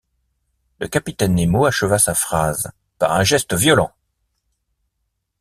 Le 0.79 0.87
capitaine 0.87 1.35
Nemo 1.35 1.65
acheva 1.67 1.99
sa 1.99 2.15
phrase 2.15 2.71
par 2.97 3.11
un 3.11 3.23
geste 3.23 3.53
violent. 3.53 3.93